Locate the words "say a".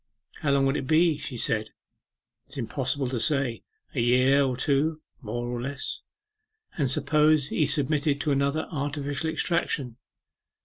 3.19-3.99